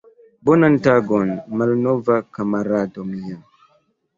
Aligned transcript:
Bonan 0.49 0.77
tagon, 0.87 1.35
malnova 1.61 2.17
kamarado 2.39 3.07
mia! 3.13 3.39